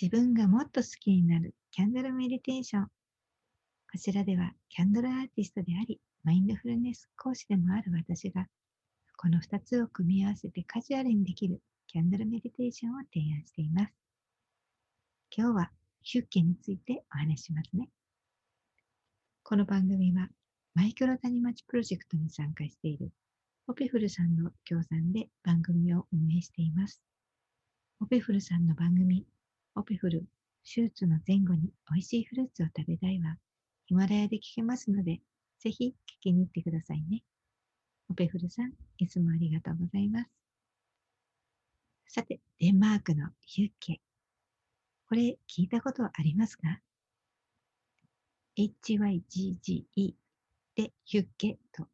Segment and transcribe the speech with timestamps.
[0.00, 2.84] 自分がもっと好きになるキャンドルメディテーション。
[2.84, 8.46] こちらではキャンドルアーティストであり、マインドフルネス講師でもある私が、
[9.16, 13.94] この2つを組み合わせてカジュアルにできるキャンドルメディテーションを提案しています。
[15.34, 15.70] 今日は
[16.02, 17.88] ヒュッケについてお話しますね。
[19.44, 20.28] この番組は
[20.74, 23.12] マイクロ谷町プロジェクトに参加している
[23.66, 27.00] オペフルさんの協賛で番組を運営しています。
[28.00, 29.24] オペフルさんの番組
[29.78, 30.24] オペフル、
[30.64, 33.36] 手術の前後に美味しいフルーツを食べたいは、
[33.84, 35.20] ヒマラヤで聞けますので、
[35.60, 37.22] ぜひ聞きに行ってくださいね。
[38.08, 40.30] オペフルさん、いつもありがとうございます。
[42.08, 44.00] さて、デンマークのヒュッケ。
[45.10, 46.80] これ聞いたことありますか
[48.56, 50.14] ?HYGGE
[50.74, 51.86] でヒュッケと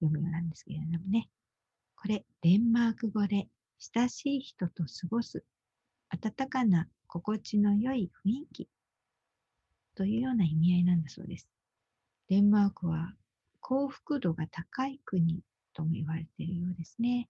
[0.00, 1.28] 読むようなんですけれどもね。
[1.94, 3.48] これ、デンマーク語で
[3.94, 5.44] 親しい人と過ごす
[6.14, 8.68] 温かな心地の良い雰囲気
[9.94, 11.48] というような意味合いなんだそうです。
[12.28, 13.14] デンマークは
[13.60, 15.40] 幸福度が高い国
[15.72, 17.28] とも言われているようですね。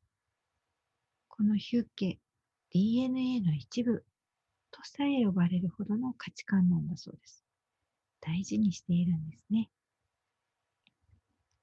[1.28, 2.18] このヒュッケ、
[2.72, 4.04] DNA の一部
[4.72, 7.44] とさえ呼ばれるほどの価値観なんだそうです。
[8.20, 9.70] 大事にしているんですね。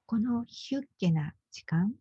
[0.06, 1.92] このヒュッケな時間、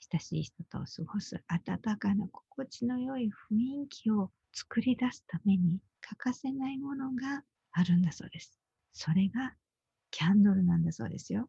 [0.00, 8.58] 親しい人と過ごす温かな心地の良い雰囲気を作り出すために欠かせないものがあるんだそうです。
[8.92, 9.54] それが
[10.10, 11.48] キャンドルなんだそうですよ。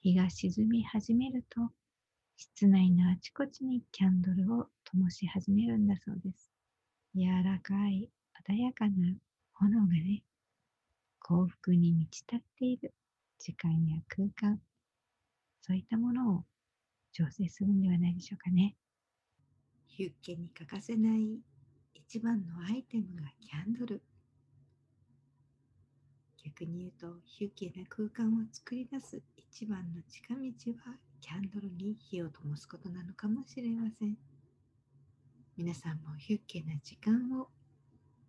[0.00, 1.70] 日が沈み始めると、
[2.36, 6.50] 室内のあちこちにキャンドルを灯し始めるんだそうです。
[7.14, 8.08] 柔らかい、
[8.48, 9.14] 穏やかな
[9.54, 10.22] 炎がね、
[11.20, 12.94] 幸福に満ち立っている
[13.38, 14.60] 時間や空間、
[15.62, 16.44] そういったものを
[17.18, 18.76] 調整するんではないでしょうかね。
[19.88, 21.40] ヒュッケに欠かせない
[21.92, 24.00] 一番のアイテムがキャンドル。
[26.44, 34.16] 逆に言うと、ヒュッケな空間を作り出す一番の近道はキャンドルに火を灯すことなのかもしれません。
[35.56, 37.48] 皆さんもヒュッケな時間を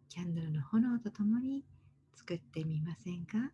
[0.10, 1.64] キャンドルの炎とともに
[2.16, 3.52] 作ってみませんか？